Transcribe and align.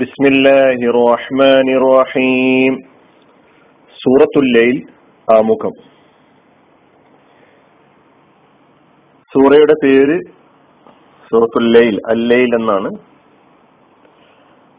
ബിസ്മില്ലാഹി 0.00 0.88
റഹ്മാനി 0.96 1.74
റഹീം 1.84 2.74
സൂറത്തുല്ലയിൽ 4.00 4.76
ആമുഖം. 5.28 5.72
സൂറയുടെ 9.32 9.74
പേര് 9.84 10.16
സൂറത്തുല്ലയിൽ 11.30 11.96
അല്ലയിൽ 12.12 12.52
എന്നാണ്. 12.58 12.90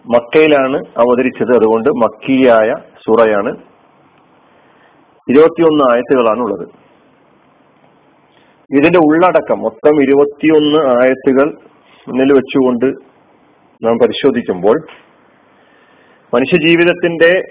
മക്കയിലാണ് 0.05 0.79
അവതരിച്ചത് 1.03 1.51
അതുകൊണ്ട് 1.57 1.89
മക്കിയായ 2.03 2.69
സൂറയാണ്. 3.05 3.53
ഇരുപത്തിയൊന്ന് 5.27 5.83
ആയത്തുകളാണ് 5.91 6.41
ഉള്ളത് 6.45 6.65
ഇതിന്റെ 8.71 8.99
ഉള്ളടക്കം 9.09 9.61
മൊത്തം 9.67 9.95
ഇരുപത്തിയൊന്ന് 10.05 10.81
ആയത്തുകൾ 10.95 11.47
മുന്നിൽ 12.07 12.31
വെച്ചുകൊണ്ട് 12.39 12.89
നാം 13.81 13.95
പരിശോധിക്കുമ്പോൾ 14.05 14.77
മനുഷ്യജീവിതത്തിന്റെ 16.33 17.41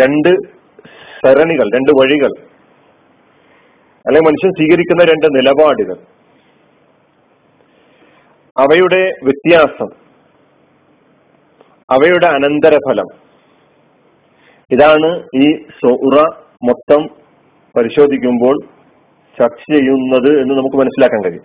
രണ്ട് 0.00 0.28
സരണികൾ 1.22 1.64
രണ്ട് 1.74 1.90
വഴികൾ 2.00 2.32
അല്ലെങ്കിൽ 4.06 4.28
മനുഷ്യൻ 4.28 4.50
സ്വീകരിക്കുന്ന 4.50 5.04
രണ്ട് 5.04 5.26
നിലപാടുകൾ. 5.26 5.96
അവയുടെ 8.58 9.14
വ്യത്യാസം 9.22 9.88
അവയുടെ 11.90 12.26
അനന്തരഫലം. 12.26 13.08
ഇതാണ് 14.72 15.28
ഈ 15.34 15.62
സൗറ 15.62 16.22
മൊത്തം 16.68 17.06
പരിശോധിക്കുമ്പോൾ 17.76 18.60
ചർച്ച 19.40 19.72
ചെയ്യുന്നത് 19.72 20.40
എന്ന് 20.40 20.54
നമുക്ക് 20.54 20.76
മനസ്സിലാക്കാൻ 20.76 21.24
കഴിയും. 21.24 21.44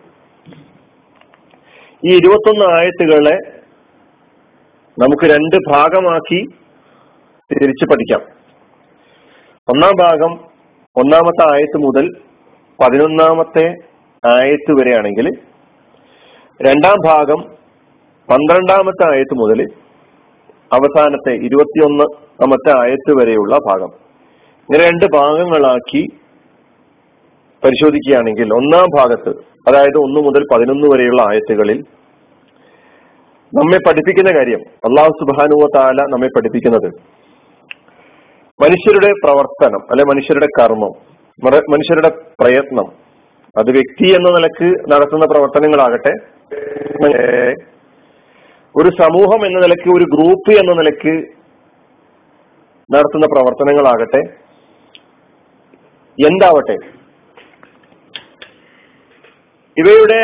ഈ 2.08 2.16
ഇരുപത്തൊന്ന് 2.16 2.66
ആയത്തുകളെ 2.78 3.55
നമുക്ക് 4.98 5.26
രണ്ട് 5.26 5.56
ഭാഗമാക്കി 5.72 6.38
തിരിച്ച് 7.52 7.86
പഠിക്കാം. 7.86 8.22
ഒന്നാം 9.68 9.94
ഭാഗം 10.02 10.34
ഒന്നാമത്തെ 10.96 11.44
ആയത്ത് 11.54 11.78
മുതൽ 11.78 12.06
പതിനൊന്നാമത്തെ 12.80 13.66
ആയത്ത് 14.24 14.72
വരെയാണെങ്കിൽ 14.80 15.28
രണ്ടാം 16.62 16.96
ഭാഗം 17.06 17.42
പന്ത്രണ്ടാമത്തെ 18.30 19.06
ആയത്ത് 19.14 19.36
മുതൽ 19.40 19.60
അവസാനത്തെ 20.72 21.34
ഇരുപത്തിയൊന്നാമത്തെ 21.48 22.72
ആയത്ത് 22.84 23.12
വരെയുള്ള 23.20 23.56
ഭാഗം. 23.58 23.92
ഇങ്ങനെ 24.70 24.84
രണ്ട് 24.84 25.06
ഭാഗങ്ങളാക്കി 25.18 26.04
പരിശോധിക്കുകയാണെങ്കിൽ 27.64 28.48
ഒന്നാം 28.54 28.88
ഭാഗത്ത് 28.98 29.32
അതായത് 29.68 29.98
ഒന്ന് 29.98 30.20
മുതൽ 30.22 30.44
പതിനൊന്ന് 30.54 30.88
വരെയുള്ള 30.94 31.22
ആയത്തുകളിൽ 31.22 31.80
നമ്മെ 33.54 33.80
പഠിപ്പിക്കുന്ന 33.88 34.32
കാര്യം. 34.38 34.62
അള്ളാഹു 34.88 35.12
സുബാനുവ 35.20 35.66
താല 35.76 36.02
നമ്മെ 36.14 36.30
പഠിപ്പിക്കുന്നത്. 36.36 36.90
മനുഷ്യരുടെ 38.60 39.10
പ്രവർത്തനം 39.24 39.82
അല്ലെ 39.92 40.04
മനുഷ്യരുടെ 40.06 40.48
കർമ്മം 40.60 40.94
മനുഷ്യരുടെ 41.74 42.10
പ്രയത്നം 42.42 42.88
അത് 43.56 43.70
വ്യക്തി 43.72 44.08
എന്ന 44.18 44.30
നിലയ്ക്ക് 44.36 44.70
നടത്തുന്ന 44.92 45.26
പ്രവർത്തനങ്ങളാകട്ടെ 45.32 46.14
ഒരു 48.76 48.90
സമൂഹം 49.02 49.42
എന്ന 49.48 49.58
നിലയ്ക്ക് 49.66 49.90
ഒരു 49.98 50.06
ഗ്രൂപ്പ് 50.14 50.54
എന്ന 50.62 50.72
നിലയ്ക്ക് 50.80 51.14
നടത്തുന്ന 52.90 53.28
പ്രവർത്തനങ്ങളാകട്ടെ 53.34 54.22
എന്താവട്ടെ 56.18 56.78
ഇവയുടെ 59.78 60.22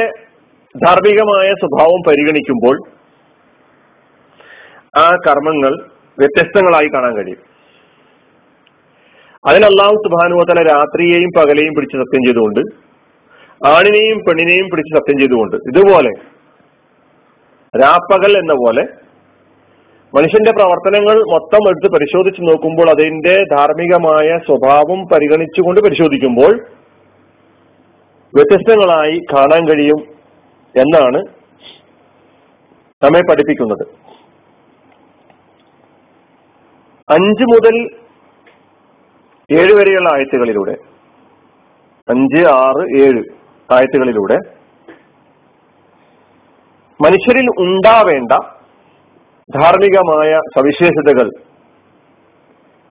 ധാർമ്മികമായ 0.75 1.47
സ്വഭാവം 1.61 2.02
പരിഗണിക്കുമ്പോൾ 2.08 2.75
ആ 4.94 5.06
കർമ്മങ്ങൾ 5.25 5.73
വ്യത്യസ്തങ്ങളായി 6.17 6.89
കാണാൻ 6.94 7.14
കഴിയും. 7.17 7.42
അതിന് 9.50 9.67
സുബാനുവതല 10.06 10.64
രാത്രിയെയും 10.73 11.32
പകലെയും 11.38 11.76
പിടിച്ച് 11.76 11.98
സത്യം 12.02 12.23
ചെയ്തുകൊണ്ട് 12.26 12.61
ആണിനെയും 13.70 14.20
പെണ്ണിനെയും 14.26 14.67
പിടിച്ച് 14.71 14.92
സത്യം 14.98 15.17
ചെയ്തുകൊണ്ട് 15.20 15.55
ഇതുപോലെ 15.70 16.11
രാപ്പകൽ 17.73 18.33
എന്ന 18.42 18.54
പോലെ 18.54 18.83
മനുഷ്യന്റെ 20.14 20.52
പ്രവർത്തനങ്ങൾ 20.52 21.17
മൊത്തം 21.33 21.64
എടുത്ത് 21.70 21.89
പരിശോധിച്ച് 21.95 22.42
നോക്കുമ്പോൾ 22.48 22.87
അതിന്റെ 22.93 23.36
ധാർമ്മികമായ 23.55 24.30
സ്വഭാവം 24.48 24.99
പരിഗണിച്ചുകൊണ്ട് 25.11 25.80
പരിശോധിക്കുമ്പോൾ 25.86 26.54
വ്യത്യസ്തങ്ങളായി 28.33 29.17
കാണാൻ 29.33 29.64
കഴിയും 29.70 30.02
എന്നാണ് 30.76 31.21
നമ്മെ 33.02 33.21
പഠിപ്പിക്കുന്നത്. 33.30 33.86
അഞ്ച് 37.11 37.44
മുതൽ 37.44 37.76
ഏഴ് 39.49 39.73
വരെയുള്ള 39.73 40.10
ആയത്തുകളിലൂടെ 40.14 40.76
അഞ്ച് 42.10 42.42
ആറ് 42.49 42.83
ഏഴ് 43.02 43.23
ആയത്തുകളിലൂടെ 43.73 44.38
മനുഷ്യരിൽ 46.99 47.48
ഉണ്ടാവേണ്ട 47.60 48.32
ധാർമ്മികമായ 49.49 50.39
സവിശേഷതകൾ 50.55 51.27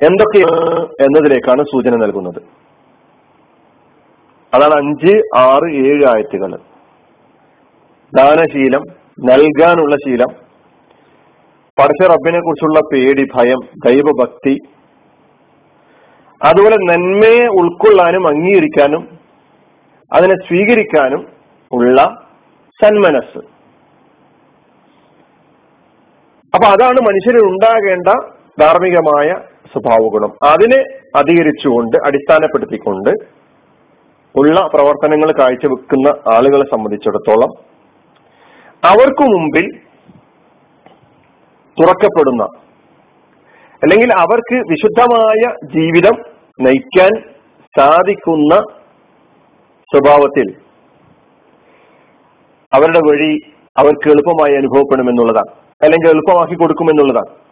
എന്തൊക്കെയാണ് 0.00 0.86
എന്നതിലേക്കാണ് 1.04 1.62
സൂചന 1.62 1.96
നൽകുന്നത്. 1.96 2.40
അതാണ് 4.54 4.74
അഞ്ച് 4.74 5.12
ആറ് 5.36 5.68
ഏഴ് 5.74 6.04
ആയത്തുകൾ. 6.06 6.52
ദാനശീലം 8.12 8.82
നൽകാനുള്ള 9.20 9.96
ശീലം 9.96 10.43
പഠിച്ച 11.78 12.02
റബ്ബിനെ 12.10 12.40
കുറിച്ചുള്ള 12.40 12.80
പേടി 12.80 13.24
ഭയം 13.34 13.60
ദൈവഭക്തി. 13.86 14.54
അതുപോലെ 16.40 16.76
നന്മയെ 16.90 17.46
ഉൾക്കൊള്ളാനും 17.60 18.28
അംഗീകരിക്കാനും 18.28 19.02
അതിനെ 20.12 20.36
സ്വീകരിക്കാനും 20.46 21.22
ഉള്ള 21.72 21.98
സന്മനസ് 22.80 23.40
അപ്പൊ 26.54 26.66
അതാണ് 26.66 26.98
മനുഷ്യരിൽ 27.00 27.42
ഉണ്ടാകേണ്ട 27.42 28.10
ധാർമ്മികമായ 28.60 29.28
സ്വഭാവ 29.72 30.02
ഗുണം 30.08 30.32
അതിനെ 30.44 30.80
അധികരിച്ചുകൊണ്ട് 31.16 31.96
അടിസ്ഥാനപ്പെടുത്തിക്കൊണ്ട് 32.06 33.12
ഉള്ള 34.34 34.60
പ്രവർത്തനങ്ങൾ 34.66 35.30
കാഴ്ചവെക്കുന്ന 35.40 36.08
ആളുകളെ 36.34 36.66
സംബന്ധിച്ചിടത്തോളം 36.70 37.50
അവർക്ക് 38.82 39.24
മുമ്പിൽ 39.24 39.66
തുറക്കപ്പെടുന്ന 41.80 42.42
അല്ലെങ്കിൽ 43.82 44.12
അവർക്ക് 44.12 44.54
വിശുദ്ധമായ 44.54 45.54
ജീവിതം 45.74 46.22
നയിക്കാൻ 46.60 47.10
സാധിക്കുന്ന 47.78 48.54
സ്വഭാവത്തിൽ 49.92 50.54
അവരുടെ 52.74 52.98
വഴി 52.98 53.38
അവർക്ക് 53.78 54.08
എളുപ്പമായി 54.08 54.56
അനുഭവപ്പെടുമെന്നുള്ളതാണ് 54.56 55.54
അല്ലെങ്കിൽ 55.82 56.08
എളുപ്പമാക്കി 56.08 56.54
കൊടുക്കുമെന്നുള്ളതാണ്. 56.54 57.44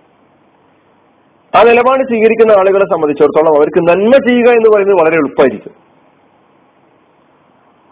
ആ 1.57 1.63
നിലപാട് 1.63 2.03
സ്വീകരിക്കുന്ന 2.03 2.53
ആളുകളെ 2.53 2.85
സംബന്ധിച്ചിടത്തോളം 2.85 3.57
അവർക്ക് 3.57 3.79
നന്മ 3.79 4.13
ചെയ്യുക 4.29 4.49
എന്ന് 4.49 4.71
പറയുന്നത് 4.75 5.01
വളരെ 5.01 5.15
എളുപ്പമായിരിക്കും. 5.15 5.73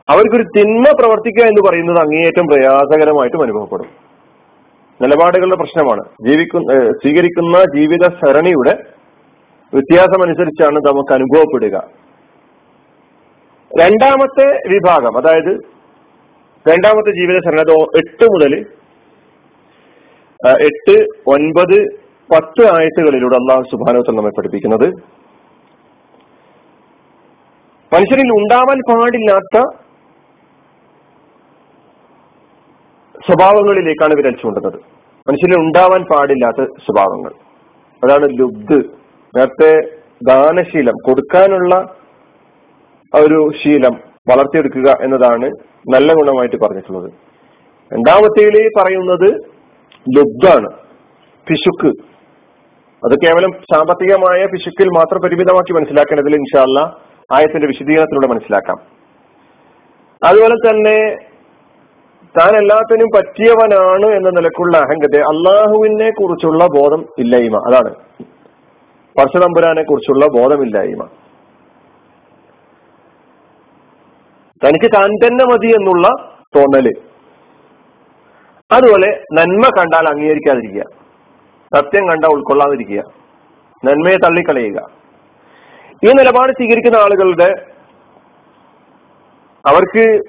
അവർക്കൊരു 0.09 0.43
തിന്മ 0.43 0.85
പ്രവർത്തിക്കുക 1.01 1.45
എന്ന് 1.47 1.69
പറയുന്നത് 1.69 1.99
അങ്ങേയറ്റം 1.99 2.47
പ്രയാസകരമായിട്ടും 2.47 3.43
അനുഭവപ്പെടും. 3.43 4.10
നിലപാടുകളുടെ 5.03 5.57
പ്രശ്നമാണ്. 5.57 6.03
ജീവിക്കുന്ന 6.29 6.73
സ്വീകരിക്കുന്ന 6.93 7.59
ജീവിത 7.77 8.05
സരണിയുടെ 8.21 8.75
വ്യത്യാസമനുസരിച്ചാണ് 9.75 10.79
നമുക്ക് 10.89 11.13
അനുഭവപ്പെടുക. 11.15 11.77
രണ്ടാമത്തെ 13.81 14.47
വിഭാഗം 14.73 15.17
അതായത് 15.19 15.53
രണ്ടാമത്തെ 16.69 17.11
ജീവിത 17.21 17.39
സരണി 17.45 17.65
എട്ട് 17.99 18.25
മുതൽ 18.25 18.55
എട്ട് 20.67 20.97
ഒൻപത് 21.27 21.79
പത്ത് 22.33 22.63
ആയത്തുകളിലൂടെ 22.77 23.37
അള്ളാഹു 23.37 23.63
സുബാനോത്തൽ 23.71 24.17
നമ്മെ 24.17 24.33
പഠിപ്പിക്കുന്നത്. 24.39 24.89
മനുഷ്യരിൽ 27.95 28.31
ഉണ്ടാവാൻ 28.33 28.79
പാടില്ലാത്ത 28.89 29.57
സ്വഭാവങ്ങളിലേക്കാണ് 33.27 34.15
വിരൽ 34.17 34.37
ചൂണ്ടുന്നത്. 34.43 34.81
മനുഷ്യരിൽ 35.29 35.59
ഉണ്ടാവാൻ 35.59 36.05
പാടില്ലാത്ത 36.05 36.65
സ്വഭാവങ്ങൾ. 36.65 37.33
അതാണ് 38.05 38.39
ലുബ്ദ്. 38.39 38.85
നേരത്തെ 39.37 39.81
ദാനശീലം 40.29 40.95
കൊടുക്കാനുള്ള 41.07 41.97
ഒരു 43.15 43.51
ശീലം 43.65 43.93
വളർത്തിയെടുക്കുക 44.31 44.95
എന്നതാണ് 45.03 45.51
നല്ല 45.95 46.13
ഗുണമായിട്ട് 46.13 46.57
പറഞ്ഞിട്ടുള്ളത്. 46.57 47.13
രണ്ടാമത്തേൽ 47.93 48.69
പറയുന്നത് 48.79 49.35
ലുബ്ദാണ് 50.19 50.71
പിശുക്ക്. 51.49 52.03
അത് 53.05 53.19
കേവലം 53.27 53.53
സാമ്പത്തികമായ 53.53 54.47
പിശുക്കിൽ 54.47 54.89
മാത്രം 54.89 55.21
പരിമിതമാക്കി 55.23 55.73
മനസ്സിലാക്കേണ്ടതിൽ 55.73 56.35
ഇൻഷാല്ല 56.35 56.81
ആയത്തിന്റെ 57.33 57.67
വിശദീകരണത്തിലൂടെ 57.67 58.27
മനസ്സിലാക്കാം. 58.27 58.77
അതുപോലെ 60.29 60.55
തന്നെ 60.55 61.30
താൻ 62.39 62.57
എല്ലാത്തിനും 62.57 63.09
പറ്റിയവനാണ് 63.17 64.07
എന്ന 64.07 64.31
നിലക്കുള്ള 64.31 64.77
അഹങ്കത 64.77 65.17
അള്ളാഹുവിനെ 65.17 66.11
കുറിച്ചുള്ള 66.11 66.65
ബോധം 66.65 67.07
ഇല്ലായ്മ. 67.19 67.57
അതാണ്. 67.57 67.95
പർശതമ്പുരാനെ 69.19 69.83
കുറിച്ചുള്ള 69.83 70.27
ബോധമില്ലായ്മ 70.27 71.09
തനിക്ക് 74.65 74.97
താൻ 74.97 75.11
തന്നെ 75.11 75.45
മതി 75.45 75.67
എന്നുള്ള 75.67 76.09
തോന്നൽ. 76.57 76.93
അതുപോലെ 78.73 79.23
നന്മ 79.33 79.69
കണ്ടാൽ 79.79 80.09
അംഗീകരിക്കാതിരിക്കുക. 80.09 80.83
സത്യം 81.75 82.09
കണ്ടാൽ 82.09 82.29
ഉൾക്കൊള്ളാതിരിക്കുക. 82.29 83.03
നന്മയെ 83.85 84.17
തള്ളിക്കളയുക. 84.17 85.01
ഈ 86.05 86.13
നിലപാട് 86.13 86.53
സ്വീകരിക്കുന്ന 86.53 86.97
ആളുകളുടെ 86.97 87.67
അവർക്ക് 89.67 90.21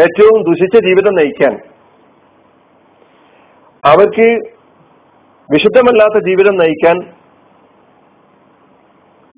ഏറ്റവും 0.00 0.42
ദുഷിച്ച 0.42 0.86
ജീവിതം 0.86 1.14
നയിക്കാൻ. 1.14 1.58
അവർക്ക് 3.84 4.38
വിശുദ്ധമല്ലാത്ത 5.52 6.24
ജീവിതം 6.26 6.56
നയിക്കാൻ 6.56 6.96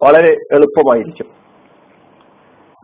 വളരെ 0.03 0.33
എളുപ്പമായിരിക്കും. 0.53 1.27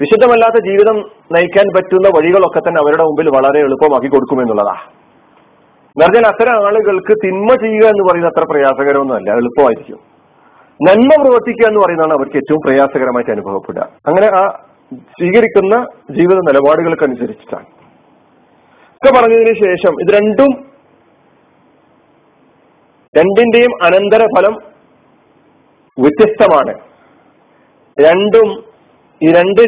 വിശുദ്ധമല്ലാത്ത 0.00 0.65
ജീവിതം 0.65 1.11
നയിക്കാൻ 1.32 1.67
പറ്റുന്ന 1.76 2.09
വഴികളൊക്കെ 2.09 2.59
തന്നെ 2.59 2.81
അവരുടെ 2.82 3.03
മുമ്പിൽ 3.03 3.31
വളരെ 3.31 3.61
എളുപ്പമാക്കി 3.61 4.06
കൊടുക്കുമെന്നുള്ളതാ. 4.06 4.75
പറഞ്ഞാൽ 6.03 6.26
അത്തരം 6.26 6.67
ആളുകൾക്ക് 6.67 7.15
തിന്മ 7.25 7.49
ചെയ്യുക 7.49 7.85
എന്ന് 7.85 8.05
പറയുന്നത് 8.05 8.32
അത്ര 8.32 8.47
പ്രയാസകരമൊന്നുമല്ല 8.50 9.31
എളുപ്പമായിരിക്കും. 9.31 9.99
നന്മ 10.82 11.23
പ്രവർത്തിക്കുക 11.23 11.69
എന്ന് 11.69 11.81
പറയുന്നതാണ് 11.81 12.12
അവർക്ക് 12.12 12.37
ഏറ്റവും 12.37 12.61
പ്രയാസകരമായിട്ട് 12.67 13.31
അനുഭവപ്പെടുക. 13.31 13.88
അങ്ങനെ 14.06 14.26
ആ 14.26 14.67
സ്വീകരിക്കുന്ന 15.14 15.75
ജീവിത 16.11 16.38
നിലപാടുകൾക്കനുസരിച്ചിട്ടാണ്. 16.49 17.67
ഒക്കെ 18.96 19.11
പറഞ്ഞതിന് 19.17 19.55
ശേഷം 19.64 19.94
ഇത് 20.02 20.11
രണ്ടും 20.17 20.52
രണ്ടിന്റെയും 23.14 23.73
അനന്തരഫലം 23.85 24.55
വ്യത്യസ്തമാണ്. 25.99 26.75
രണ്ടും 27.99 28.49
ഈ 29.23 29.29
രണ്ട് 29.32 29.61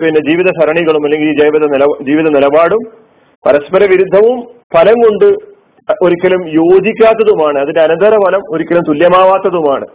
പിന്നെ 0.00 0.20
ജീവിത 0.28 0.48
സരണികളും 0.58 1.04
അല്ലെങ്കിൽ 1.04 1.28
ഈ 1.28 1.36
ജീവിത 1.42 1.64
നില 1.74 1.84
ജീവിത 2.08 2.28
നിലപാടും 2.34 2.82
പരസ്പര 3.46 3.84
വിരുദ്ധവും 3.92 4.38
ഫലം 4.74 4.98
കൊണ്ട് 5.04 5.28
ഒരിക്കലും 6.04 6.42
യോജിക്കാത്തതുമാണ്. 6.48 7.58
അതിന്റെ 7.58 7.80
അനന്തര 7.80 8.16
ഫലം 8.26 8.42
ഒരിക്കലും 8.50 8.84
തുല്യമാവാത്തതുമാണ് 8.88 9.86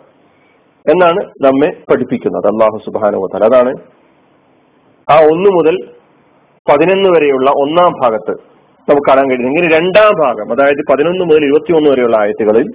എന്നാണ് 0.85 1.21
നമ്മെ 1.45 1.69
പഠിപ്പിക്കുന്നത്. 1.91 2.47
അള്ളാഹു 2.47 2.77
സുബാനുവത്തൽ 2.85 3.44
അതാണ് 3.45 3.71
ആ 5.12 5.15
ഒന്ന് 5.31 5.50
മുതൽ 5.50 5.75
പതിനൊന്ന് 6.68 7.09
വരെയുള്ള 7.09 7.50
ഒന്നാം 7.50 7.92
ഭാഗത്ത് 8.04 8.33
നമുക്ക് 8.88 9.07
കാണാൻ 9.07 9.30
കഴിയുന്നത്. 9.30 9.54
ഇങ്ങനെ 9.54 9.77
രണ്ടാം 9.77 10.12
ഭാഗം 10.24 10.51
അതായത് 10.51 10.81
പതിനൊന്ന് 10.92 11.25
മുതൽ 11.25 11.45
ഇരുപത്തി 11.45 11.71
ഒന്ന് 11.77 11.89
വരെയുള്ള 11.89 12.18
ആയത്തുകളിൽ 12.18 12.68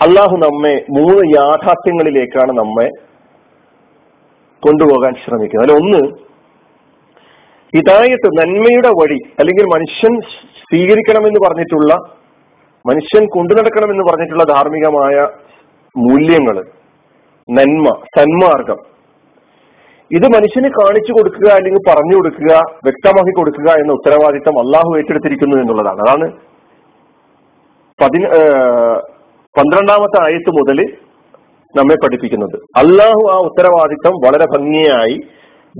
അള്ളാഹു 0.00 0.36
നമ്മെ 0.36 0.74
മൂന്ന് 0.90 1.24
യാഥാർത്ഥ്യങ്ങളിലേക്കാണ് 1.38 2.52
നമ്മെ 2.52 2.86
കൊണ്ടുപോകാൻ 4.62 5.14
ശ്രമിക്കുന്നത്. 5.24 5.64
അതിൽ 5.64 5.76
ഒന്ന് 5.82 6.00
ഹിതായത്ത് 7.76 8.28
നന്മയുടെ 8.38 8.88
വഴി 8.88 9.18
അല്ലെങ്കിൽ 9.38 9.64
മനുഷ്യൻ 9.64 10.20
സ്വീകരിക്കണമെന്ന് 10.58 11.40
പറഞ്ഞിട്ടുള്ള 11.46 11.92
മനുഷ്യൻ 12.84 13.24
കൊണ്ടു 13.26 13.54
നടക്കണമെന്ന് 13.54 14.04
പറഞ്ഞിട്ടുള്ള 14.10 14.44
ധാർമ്മികമായ 14.44 15.16
മൂല്യങ്ങൾ 15.96 16.56
നന്മ 17.48 17.86
സന്മാർഗം 18.18 18.93
ഇത് 20.16 20.26
മനുഷ്യന് 20.34 20.68
കാണിച്ചു 20.78 21.12
കൊടുക്കുക 21.16 21.48
അല്ലെങ്കിൽ 21.58 21.82
പറഞ്ഞു 21.90 22.14
കൊടുക്കുക 22.16 22.52
വ്യക്തമാക്കി 22.86 23.32
കൊടുക്കുക 23.38 23.68
എന്ന 23.82 23.92
ഉത്തരവാദിത്തം 23.98 24.56
അള്ളാഹു 24.62 24.90
ഏറ്റെടുത്തിരിക്കുന്നു 24.98 25.56
എന്നുള്ളതാണ്. 25.62 26.00
അതാണ് 26.04 26.26
പതിന 28.02 28.24
പന്ത്രണ്ടാമത്തെ 29.54 30.18
ആയത്ത് 30.26 30.50
മുതൽ 30.58 30.78
നമ്മെ 31.78 31.96
പഠിപ്പിക്കുന്നത്. 32.02 32.56
അള്ളാഹു 32.80 33.22
ആ 33.34 33.36
ഉത്തരവാദിത്തം 33.48 34.14
വളരെ 34.24 34.46
ഭംഗിയായി 34.54 35.16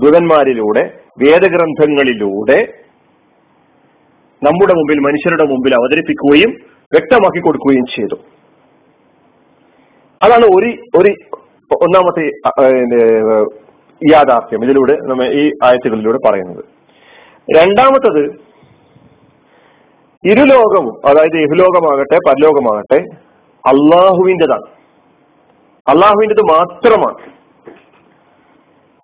ദുതന്മാരിലൂടെ 0.03 0.83
വേദഗ്രന്ഥങ്ങളിലൂടെ 1.23 2.59
നമ്മുടെ 4.41 4.73
മുമ്പിൽ 4.77 4.99
മനുഷ്യരുടെ 5.07 5.45
മുമ്പിൽ 5.51 5.73
അവതരിപ്പിക്കുകയും 5.79 6.51
വ്യക്തമാക്കി 6.93 7.39
കൊടുക്കുകയും 7.43 7.85
ചെയ്തു. 7.95 8.17
അതാണ് 10.21 10.45
ഒരു 10.57 10.69
ഒരു 10.99 11.11
ഒന്നാമത്തെ 11.85 12.25
യാഥാർത്ഥ്യം. 14.11 14.63
ഇതിലൂടെ 14.63 14.93
നമ്മ 14.93 15.23
ഈ 15.23 15.51
ആയത്തുകളിലൂടെ 15.63 16.17
പറയുന്നത്. 16.27 16.65
രണ്ടാമത്തത് 17.57 18.25
ഇരുലോകവും 20.25 21.01
അതായത് 21.05 21.37
ഇഹുലോകമാകട്ടെ 21.37 22.17
പരലോകമാകട്ടെ 22.27 23.03
അള്ളാഹുവിന്റെതാണ്. 23.67 24.75
അള്ളാഹുവിന്റെത് 25.87 26.41
മാത്രമാണ്. 26.41 27.17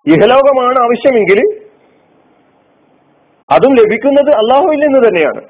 ഇഹലോകമാണ് 0.06 0.78
ആവശ്യമെങ്കിൽ 0.82 1.62
അതും 3.50 3.74
ലഭിക്കുന്നത് 3.74 4.30
അള്ളാഹുവിൽ 4.30 4.76
നിന്ന് 4.76 5.08
തന്നെയാണ്. 5.08 5.40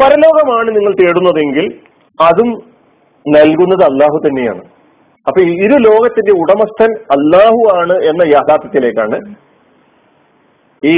പരലോകമാണ് 0.00 0.76
നിങ്ങൾ 0.76 0.92
തേടുന്നതെങ്കിൽ 0.92 1.80
അതും 2.20 2.48
നൽകുന്നത് 3.28 3.84
അള്ളാഹു 3.84 4.28
തന്നെയാണ്. 4.28 4.81
അപ്പൊ 5.26 5.40
ഇരു 5.64 5.76
ലോകത്തിന്റെ 5.88 6.32
ഉടമസ്ഥൻ 6.32 6.90
അള്ളാഹു 7.16 7.60
ആണ് 7.80 7.94
എന്ന 8.10 8.22
യാഥാർത്ഥ്യത്തിലേക്കാണ് 8.34 9.18
ഈ 10.82 10.96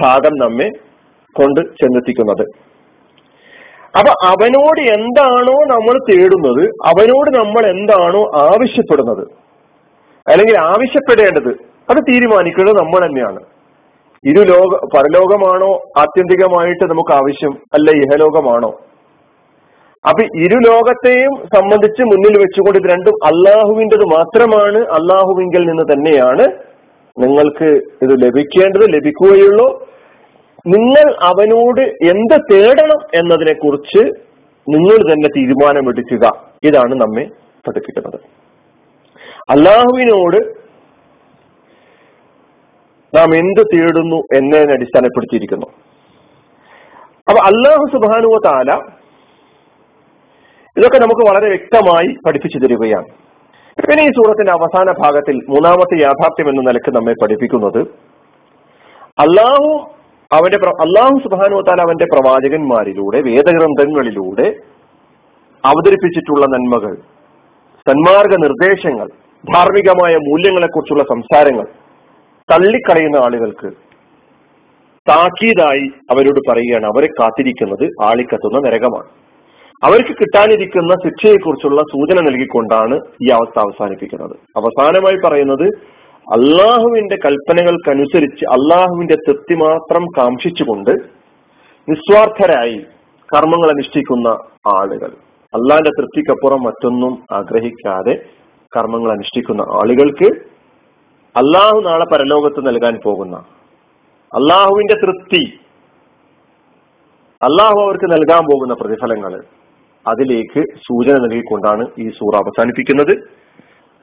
ഭാഗം 0.00 0.34
നമ്മെ 0.34 0.68
കൊണ്ട് 1.36 1.60
ചെന്നെത്തിക്കുന്നത്. 1.80 2.44
അപ്പൊ 3.98 4.12
അവനോട് 4.32 4.80
എന്താണോ 4.96 5.56
നമ്മൾ 5.72 5.96
തേടുന്നത് 6.10 6.62
അവനോട് 6.90 7.30
നമ്മൾ 7.40 7.66
എന്താണോ 7.66 8.22
ആവശ്യപ്പെടുന്നത് 8.48 9.24
അല്ലെങ്കിൽ 10.26 10.56
ആവശ്യപ്പെടേണ്ടത് 10.58 11.50
അത് 11.90 12.00
തീരുമാനിക്കുന്നത് 12.10 12.76
നമ്മൾ 12.78 13.00
തന്നെയാണ്. 13.06 13.40
ഇരു 14.24 14.42
ലോക 14.52 14.72
പരലോകമാണോ 14.94 15.70
ആത്യന്തികമായിട്ട് 16.02 16.84
നമുക്ക് 16.84 17.12
ആവശ്യം 17.12 17.52
അല്ല 17.76 17.90
ഇഹലോകമാണോ? 18.02 18.70
അപ്പൊ 20.08 20.22
ഇരു 20.44 20.56
ലോകത്തെയും 20.70 21.34
സംബന്ധിച്ച് 21.54 22.02
മുന്നിൽ 22.02 22.34
വെച്ചുകൊണ്ട് 22.38 22.78
ഇത് 22.78 22.88
രണ്ടും 22.92 23.14
അള്ളാഹുവിന്റെത് 23.24 24.04
മാത്രമാണ് 24.16 24.80
അള്ളാഹുവിങ്കിൽ 24.98 25.62
നിന്ന് 25.70 25.84
തന്നെയാണ് 25.92 26.44
നിങ്ങൾക്ക് 27.16 27.68
ഇത് 28.04 28.12
ലഭിക്കേണ്ടത് 28.24 28.84
ലഭിക്കുകയുള്ളൂ. 28.94 29.66
നിങ്ങൾ 30.66 31.06
അവനോട് 31.30 31.80
എന്ത് 32.12 32.36
തേടണം 32.50 33.00
എന്നതിനെ 33.14 33.52
കുറിച്ച് 33.52 34.02
നിങ്ങൾ 34.66 34.96
തന്നെ 35.12 35.28
തീരുമാനമെടുക്കുക 35.36 36.24
ഇതാണ് 36.64 36.94
നമ്മെ 36.94 37.24
പഠിപ്പിക്കുന്നത്. 37.66 38.18
അള്ളാഹുവിനോട് 39.50 40.38
നാം 43.16 43.30
എന്ത് 43.40 43.62
തേടുന്നു 43.72 44.18
എന്നതിനെ 44.36 44.72
അടിസ്ഥാനപ്പെടുത്തിയിരിക്കുന്നു. 44.72 45.68
അപ്പൊ 47.28 47.40
അള്ളാഹു 47.50 47.84
സുബാനുവ 47.92 48.38
താല 48.46 48.70
ഇതൊക്കെ 50.78 50.98
നമുക്ക് 50.98 51.30
വളരെ 51.30 51.48
വ്യക്തമായി 51.48 52.16
പഠിപ്പിച്ചു 52.26 52.58
തരികയാണ്. 52.58 53.06
പിന്നെ 53.88 54.02
ഈ 54.02 54.06
സൂറത്തിന്റെ 54.06 54.52
അവസാന 54.52 54.94
ഭാഗത്തിൽ 55.02 55.36
മൂന്നാമത്തെ 55.36 56.02
യാഥാർത്ഥ്യം 56.02 56.48
എന്ന 56.48 56.60
നിലയ്ക്ക് 56.60 56.96
നമ്മെ 56.96 57.14
പഠിപ്പിക്കുന്നത് 57.22 57.80
അള്ളാഹു 59.18 59.94
അവന്റെ 60.32 60.58
അള്ളാഹു 60.68 61.18
സുബാനുവത്താൽ 61.18 61.80
അവന്റെ 61.80 62.06
പ്രവാചകന്മാരിലൂടെ 62.12 63.20
വേദഗ്രന്ഥങ്ങളിലൂടെ 63.22 64.46
അവതരിപ്പിച്ചിട്ടുള്ള 65.64 66.46
നന്മകൾ 66.46 66.94
സന്മാർഗ 67.88 68.34
നിർദ്ദേശങ്ങൾ 68.36 69.08
ധാർമ്മികമായ 69.54 70.14
മൂല്യങ്ങളെക്കുറിച്ചുള്ള 70.16 71.02
സംസാരങ്ങൾ 71.02 71.66
തള്ളിക്കളയുന്ന 72.52 73.16
ആളുകൾക്ക് 73.16 73.70
താക്കീതായി 75.10 75.86
അവരോട് 76.10 76.40
പറയുകയാണ്. 76.50 76.86
അവരെ 76.86 77.06
കാത്തിരിക്കുന്നത് 77.06 77.84
ആളിക്കത്തുന്ന 78.02 78.68
നരകമാണ്. 78.68 79.23
അവർക്ക് 79.84 80.12
കിട്ടാനിരിക്കുന്ന 80.18 80.92
ശിക്ഷയെക്കുറിച്ചുള്ള 81.04 81.80
സൂചന 81.92 82.18
നൽകിക്കൊണ്ടാണ് 82.26 82.96
ഈ 83.24 83.28
അവസ്ഥ 83.36 83.56
അവസാനിപ്പിക്കുന്നത്. 83.58 84.34
അവസാനമായി 84.60 85.18
പറയുന്നത് 85.24 85.66
അള്ളാഹുവിന്റെ 86.26 87.16
കൽപ്പനകൾക്കനുസരിച്ച് 87.24 88.44
അള്ളാഹുവിന്റെ 88.56 89.16
തൃപ്തി 89.26 89.54
മാത്രം 89.54 90.04
കാംക്ഷിച്ചുകൊണ്ട് 90.18 90.92
നിസ്വാർത്ഥരായി 91.88 92.78
കർമ്മങ്ങൾ 93.28 93.68
അനുഷ്ഠിക്കുന്ന 93.68 94.28
ആളുകൾ. 94.76 95.10
അള്ളാഹിന്റെ 95.54 95.92
തൃപ്തിക്കപ്പുറം 95.98 96.62
മറ്റൊന്നും 96.62 97.12
ആഗ്രഹിക്കാതെ 97.32 98.14
കർമ്മങ്ങൾ 98.72 99.10
അനുഷ്ഠിക്കുന്ന 99.12 99.62
ആളുകൾക്ക് 99.80 100.28
അള്ളാഹു 101.36 101.78
നാളെ 101.80 102.06
പരലോകത്ത് 102.14 102.60
നൽകാൻ 102.68 102.94
പോകുന്ന 103.04 103.36
അള്ളാഹുവിന്റെ 104.32 104.96
തൃപ്തി 105.02 105.42
അള്ളാഹു 107.42 107.78
അവർക്ക് 107.84 108.08
നൽകാൻ 108.12 108.42
പോകുന്ന 108.50 108.74
പ്രതിഫലങ്ങൾ 108.74 109.32
അതിലേക്ക് 110.06 110.60
സൂചന 110.86 111.14
നൽകിക്കൊണ്ടാണ് 111.24 111.84
ഈ 111.98 112.06
സൂറ 112.08 112.34
അവസാനിപ്പിക്കുന്നത്. 112.36 113.14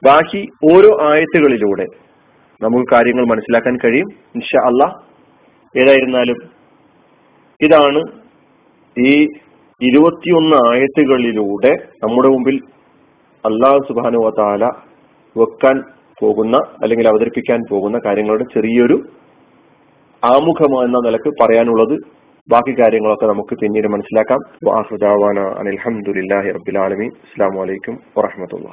ബാക്കി 0.02 0.40
ഓരോ 0.72 0.90
ആയത്തുകളിലൂടെ 1.10 1.86
നമുക്ക് 2.60 2.86
കാര്യങ്ങൾ 2.92 3.24
മനസ്സിലാക്കാൻ 3.26 3.76
കഴിയും. 3.76 4.08
ഇൻഷാ 4.34 4.60
അല്ല 4.70 4.82
ഏതായിരുന്നാലും 5.74 6.38
ഇതാണ് 7.60 8.00
ഈ 8.96 9.12
ഇരുപത്തിയൊന്ന് 9.80 10.56
ആയത്തുകളിലൂടെ 10.68 11.72
നമ്മുടെ 12.02 12.28
മുമ്പിൽ 12.28 12.56
അള്ളാഹു 13.44 13.80
സുബാനുവ 13.88 14.28
താല 14.30 14.64
വെക്കാൻ 15.36 15.76
പോകുന്ന 16.20 16.56
അല്ലെങ്കിൽ 16.82 17.06
അവതരിപ്പിക്കാൻ 17.08 17.60
പോകുന്ന 17.70 17.98
കാര്യങ്ങളുടെ 18.06 18.44
ചെറിയൊരു 18.54 18.96
ആമുഖമെന്ന 20.22 20.98
നിലയ്ക്ക് 21.06 21.30
പറയാനുള്ളത് 21.42 21.94
ബാക്കി 22.48 22.72
കാര്യങ്ങളൊക്കെ 22.80 23.26
നമുക്ക് 23.26 23.54
പിന്നീട് 23.58 23.88
മനസ്സിലാക്കാം. 23.88 24.40
അനിൽഹമുല്ലാഹി 25.60 26.50
റബ്ബിൽ 26.56 26.78
ആലമി 26.78 27.06
അസ്സാം 27.26 27.54
വലൈക്കും 27.56 27.94
വറഹമത്തുള്ള 28.18 28.68